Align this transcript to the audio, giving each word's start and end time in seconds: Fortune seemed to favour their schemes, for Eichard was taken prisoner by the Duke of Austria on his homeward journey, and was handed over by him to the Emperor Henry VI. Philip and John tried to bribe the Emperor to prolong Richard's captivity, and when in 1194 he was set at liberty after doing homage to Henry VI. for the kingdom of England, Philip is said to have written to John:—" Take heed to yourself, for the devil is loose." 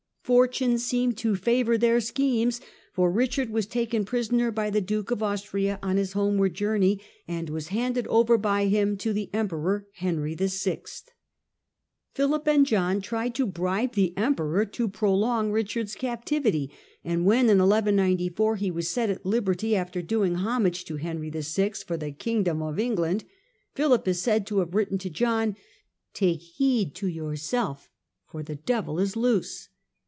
Fortune 0.23 0.77
seemed 0.77 1.17
to 1.17 1.35
favour 1.35 1.77
their 1.77 1.99
schemes, 1.99 2.61
for 2.93 3.11
Eichard 3.11 3.49
was 3.49 3.65
taken 3.65 4.05
prisoner 4.05 4.49
by 4.49 4.69
the 4.69 4.79
Duke 4.79 5.11
of 5.11 5.21
Austria 5.21 5.77
on 5.83 5.97
his 5.97 6.13
homeward 6.13 6.53
journey, 6.53 7.01
and 7.27 7.49
was 7.49 7.67
handed 7.69 8.07
over 8.07 8.37
by 8.37 8.67
him 8.67 8.95
to 8.97 9.11
the 9.11 9.29
Emperor 9.33 9.87
Henry 9.95 10.33
VI. 10.35 10.83
Philip 12.13 12.47
and 12.47 12.65
John 12.65 13.01
tried 13.01 13.35
to 13.35 13.45
bribe 13.47 13.93
the 13.95 14.15
Emperor 14.15 14.63
to 14.67 14.87
prolong 14.87 15.51
Richard's 15.51 15.95
captivity, 15.95 16.71
and 17.03 17.25
when 17.25 17.49
in 17.49 17.57
1194 17.57 18.55
he 18.57 18.71
was 18.71 18.87
set 18.87 19.09
at 19.09 19.25
liberty 19.25 19.75
after 19.75 20.01
doing 20.01 20.35
homage 20.35 20.85
to 20.85 20.95
Henry 20.95 21.31
VI. 21.31 21.71
for 21.85 21.97
the 21.97 22.11
kingdom 22.13 22.61
of 22.61 22.79
England, 22.79 23.25
Philip 23.73 24.07
is 24.07 24.21
said 24.21 24.47
to 24.47 24.59
have 24.59 24.75
written 24.75 24.97
to 24.99 25.09
John:—" 25.09 25.57
Take 26.13 26.39
heed 26.41 26.95
to 26.95 27.07
yourself, 27.07 27.89
for 28.29 28.41
the 28.43 28.55
devil 28.55 28.97
is 28.97 29.17
loose." 29.17 29.67